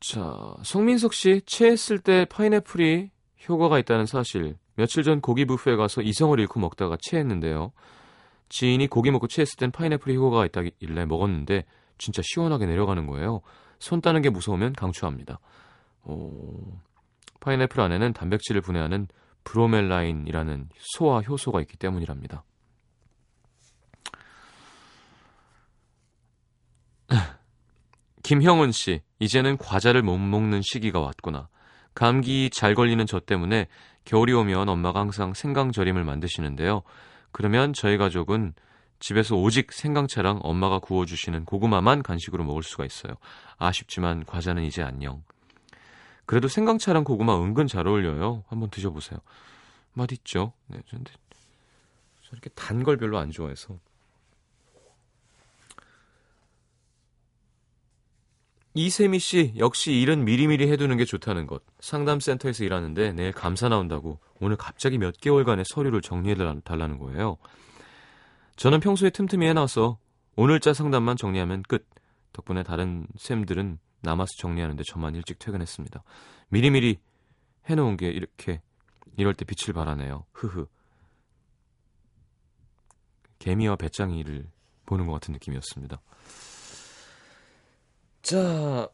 자, 0.01 0.55
송민석 0.63 1.13
씨 1.13 1.43
체했을 1.45 1.99
때 1.99 2.25
파인애플이 2.27 3.11
효과가 3.49 3.79
있다는 3.81 4.07
사실. 4.07 4.57
며칠 4.77 5.03
전 5.03 5.21
고기 5.21 5.45
뷔페에 5.45 5.77
가서 5.77 6.03
이성을 6.03 6.39
잃고 6.39 6.61
먹다가 6.61 6.97
체했는데요. 7.01 7.73
지인이 8.49 8.87
고기 8.87 9.11
먹고 9.11 9.27
체했을 9.27 9.57
땐 9.57 9.71
파인애플이 9.73 10.15
효과가 10.15 10.47
있다길래 10.47 11.07
먹었는데 11.07 11.65
진짜 11.99 12.23
시원하게 12.25 12.67
내려가는 12.67 13.07
거예요. 13.07 13.41
손 13.81 14.01
따는 14.01 14.23
게 14.23 14.31
무서우면 14.31 14.75
강추합니다. 14.75 15.41
오, 16.05 16.79
파인애플 17.41 17.81
안에는 17.81 18.13
단백질을 18.13 18.61
분해하는 18.61 19.09
브로멜라인이라는 19.45 20.69
소화 20.79 21.21
효소가 21.21 21.61
있기 21.63 21.77
때문이랍니다. 21.77 22.45
김형은 28.23 28.73
씨, 28.73 29.03
이제는 29.19 29.59
과자를 29.59 30.03
못 30.03 30.19
먹는 30.19 30.63
시기가 30.63 31.01
왔구나. 31.01 31.49
감기 31.95 32.51
잘 32.51 32.75
걸리는 32.75 33.07
저 33.07 33.21
때문에 33.21 33.69
겨울이 34.05 34.33
오면 34.33 34.69
엄마가 34.69 35.01
항상 35.01 35.33
생강절임을 35.33 36.05
만드시는데요. 36.05 36.83
그러면 37.31 37.73
저희 37.73 37.97
가족은 37.97 38.55
집에서 39.01 39.37
오직 39.37 39.73
생강차랑 39.73 40.41
엄마가 40.43 40.79
구워주시는 40.79 41.45
고구마만 41.45 42.03
간식으로 42.03 42.45
먹을 42.45 42.63
수가 42.63 42.85
있어요. 42.85 43.15
아쉽지만 43.59 44.25
과자는 44.25 44.65
이제 44.65 44.83
안녕. 44.83 45.23
그래도 46.27 46.49
생강차랑 46.49 47.05
고구마 47.05 47.37
은근 47.43 47.67
잘 47.67 47.87
어울려요. 47.87 48.45
한번 48.49 48.71
드셔보세요. 48.71 49.21
맛있죠? 49.93 50.53
네, 50.67 50.79
근데 50.91 51.13
저렇게 52.23 52.51
단 52.51 52.83
걸 52.83 52.97
별로 52.97 53.19
안 53.19 53.31
좋아해서. 53.31 53.79
이세미 58.77 59.21
씨, 59.21 59.55
역시 59.57 59.93
일은 59.93 60.25
미리미리 60.25 60.69
해두는 60.73 60.97
게 60.97 61.05
좋다는 61.05 61.47
것. 61.47 61.63
상담센터에서 61.79 62.65
일하는데 62.65 63.13
내일 63.13 63.31
감사 63.33 63.69
나온다고 63.69 64.19
오늘 64.41 64.57
갑자기 64.57 64.99
몇 64.99 65.21
개월간의 65.21 65.65
서류를 65.65 66.01
정리해 66.03 66.35
달라는 66.65 66.99
거예요. 66.99 67.37
저는 68.57 68.81
평소에 68.81 69.11
틈틈이 69.11 69.47
해놔서 69.47 69.99
오늘자 70.37 70.75
상담만 70.75 71.17
정리하면 71.17 71.63
끝. 71.69 71.89
덕분에 72.33 72.65
다른 72.65 73.07
쌤들은 73.17 73.79
남아서 74.05 74.31
정리하는데 74.39 74.83
저만 74.87 75.15
일찍 75.15 75.39
퇴근했습니다. 75.39 76.03
미리미리 76.49 77.01
해놓은 77.67 77.97
게 77.97 78.09
이렇게 78.09 78.61
이럴 79.17 79.35
때 79.35 79.45
빛을 79.45 79.75
발하네요. 79.75 80.25
흐흐. 80.33 80.67
개미와 83.39 83.77
배짱이를 83.77 84.51
보는 84.87 85.07
것 85.07 85.13
같은 85.15 85.33
느낌이었습니다. 85.33 86.01
자, 88.23 88.89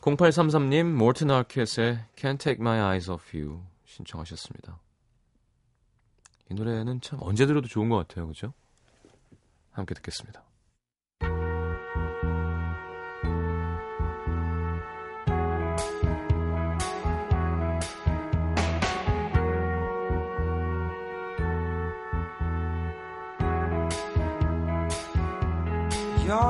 0833님, 0.00 0.84
모튼 0.84 1.30
아켓의 1.30 2.04
Can't 2.16 2.40
Take 2.40 2.60
My 2.60 2.78
Eyes 2.78 3.10
Off 3.10 3.36
You 3.36 3.62
신청하셨습니다. 3.84 4.80
이 6.50 6.54
노래는 6.54 7.00
참 7.00 7.18
언제 7.22 7.46
들어도 7.46 7.68
좋은 7.68 7.88
것 7.88 7.96
같아요. 7.96 8.26
그죠? 8.26 8.52
함께 9.70 9.94
듣겠습니다. 9.94 10.42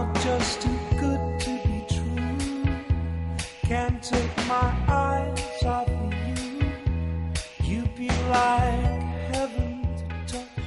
Just 0.00 0.62
too 0.62 0.78
good 0.98 1.40
to 1.40 1.50
be 1.66 1.84
true. 1.88 2.76
Can't 3.62 4.02
take 4.02 4.36
my 4.48 4.72
eyes 4.88 5.64
off 5.64 5.88
of 5.88 6.14
you. 6.38 6.72
You 7.62 7.86
be 7.96 8.08
like 8.28 9.02
heaven 9.34 9.82
to 9.98 10.32
touch. 10.32 10.64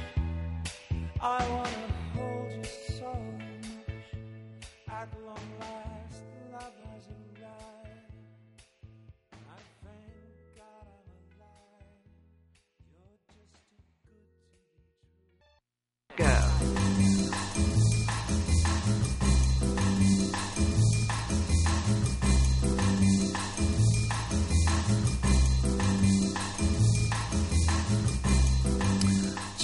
I 1.20 1.46
wanna 1.48 1.86
hold 2.14 2.52
you 2.52 2.64
so 2.64 3.12
much. 3.38 4.04
At 4.88 5.08
long 5.26 5.48
last, 5.60 5.93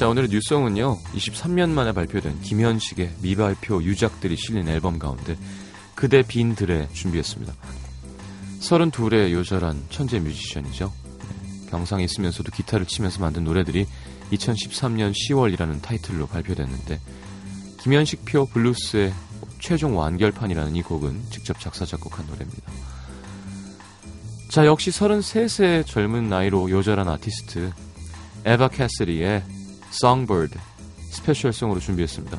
자, 0.00 0.08
오늘의 0.08 0.30
new 0.30 0.46
song은요, 0.46 0.96
23년 1.12 1.68
만에 1.68 1.92
발표된 1.92 2.40
김현식의 2.40 3.16
미발표 3.20 3.82
유작들이 3.82 4.34
실린 4.34 4.66
앨범 4.66 4.98
가운데 4.98 5.36
그대 5.94 6.22
빈 6.22 6.54
들에 6.54 6.88
준비했습니다. 6.94 7.52
32에 8.60 9.30
요절한 9.32 9.84
천재 9.90 10.18
뮤지션이죠. 10.18 10.90
네, 11.18 11.70
병상에 11.70 12.02
있으면서도 12.04 12.50
기타를 12.50 12.86
치면서 12.86 13.20
만든 13.20 13.44
노래들이 13.44 13.86
2013년 14.32 15.12
10월이라는 15.12 15.82
타이틀로 15.82 16.26
발표됐는데 16.26 16.98
김현식 17.82 18.24
표 18.24 18.46
블루스의 18.46 19.12
최종 19.58 19.98
완결판이라는 19.98 20.76
이 20.76 20.82
곡은 20.82 21.24
직접 21.28 21.60
작사 21.60 21.84
작곡한 21.84 22.26
노래입니다. 22.26 22.72
자 24.48 24.64
역시 24.64 24.90
33세 24.92 25.84
젊은 25.84 26.30
나이로 26.30 26.70
요절한 26.70 27.06
아티스트 27.06 27.70
에바 28.46 28.68
캐시디의 28.68 29.59
Songbird 29.92 30.58
special 31.10 31.43
song으로 31.43 31.80
준비했습니다. 31.80 32.38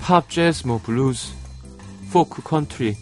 팝, 0.00 0.28
재즈, 0.28 0.66
뭐 0.66 0.78
블루스, 0.82 1.34
포크, 2.12 2.42
컨트리, 2.42 2.96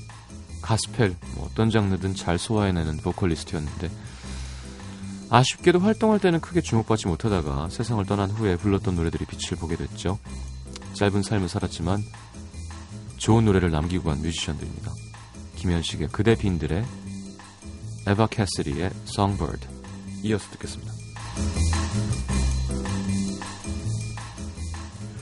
가스펠 0.62 1.16
뭐 1.34 1.48
어떤 1.50 1.70
장르든 1.70 2.14
잘 2.14 2.38
소화해내는 2.38 2.98
보컬리스트였는데 2.98 3.90
아쉽게도 5.30 5.80
활동할 5.80 6.18
때는 6.18 6.40
크게 6.40 6.60
주목받지 6.60 7.08
못하다가 7.08 7.68
세상을 7.70 8.04
떠난 8.06 8.30
후에 8.30 8.56
불렀던 8.56 8.96
노래들이 8.96 9.24
빛을 9.26 9.58
보게 9.58 9.76
됐죠. 9.76 10.18
짧은 10.94 11.22
삶을 11.22 11.48
살았지만 11.48 12.02
좋은 13.16 13.44
노래를 13.44 13.70
남기고 13.70 14.04
간 14.04 14.20
뮤지션들입니다. 14.20 14.92
김현식의 15.56 16.08
그대 16.08 16.34
빈 16.34 16.53
들에 16.53 16.84
에바 18.06 18.26
캐스리의 18.28 18.90
Songbird 19.06 19.66
이어서 20.24 20.50
듣겠습니다. 20.52 20.92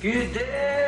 그대 0.01 0.88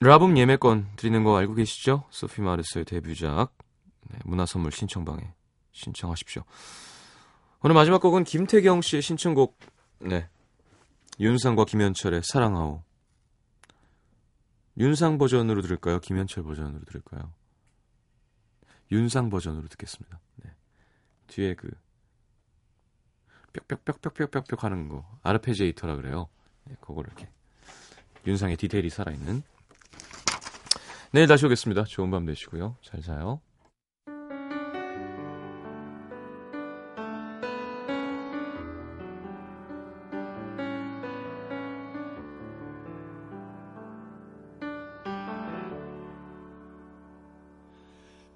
라붐 0.00 0.36
예매권 0.36 0.88
드리는 0.96 1.22
거 1.24 1.36
알고 1.36 1.54
계시죠? 1.54 2.04
소피 2.10 2.42
마르스의 2.42 2.84
데뷔작 2.84 3.56
네, 4.10 4.18
문화선물 4.24 4.72
신청방에 4.72 5.32
신청하십시오. 5.72 6.42
오늘 7.62 7.74
마지막 7.74 8.00
곡은 8.00 8.24
김태경 8.24 8.82
씨의 8.82 9.02
신청곡 9.02 9.58
네 10.00 10.28
윤상과 11.18 11.64
김현철의 11.64 12.22
사랑하오 12.24 12.82
윤상 14.76 15.18
버전으로 15.18 15.62
들을까요? 15.62 16.00
김현철 16.00 16.42
버전으로 16.42 16.84
들을까요? 16.84 17.32
윤상 18.90 19.30
버전으로 19.30 19.68
듣겠습니다. 19.68 20.20
네. 20.42 20.50
뒤에 21.28 21.54
그 21.54 21.70
뾱뾱뾱뾱뾱뾱 23.52 24.64
하는 24.64 24.88
거 24.88 25.06
아르페지에이터라 25.22 25.96
그래요. 25.96 26.28
네, 26.64 26.74
그거를 26.80 27.10
이렇게 27.10 27.30
윤상의 28.26 28.56
디테일이 28.56 28.90
살아있는 28.90 29.42
내일 31.14 31.28
다시 31.28 31.46
오겠습니다. 31.46 31.84
좋은 31.84 32.10
밤 32.10 32.26
되시고요. 32.26 32.76
잘 32.82 33.00
자요. 33.00 33.40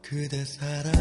그대 0.01 0.45
사랑 0.45 0.98